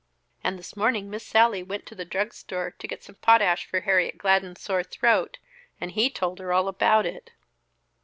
[0.43, 4.17] "And this morning Miss Sallie went to the drugstore to get some potash for Harriet
[4.17, 5.37] Gladden's sore throat,
[5.79, 7.33] and he told her all about it."